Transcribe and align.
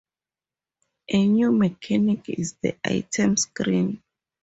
A 1.09 1.27
new 1.27 1.51
mechanic 1.51 2.27
is 2.29 2.55
the 2.63 2.75
item 2.83 3.37
screen. 3.37 4.01